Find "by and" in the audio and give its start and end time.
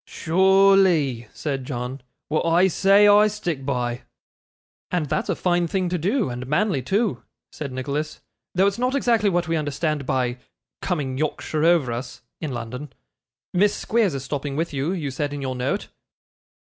3.63-5.05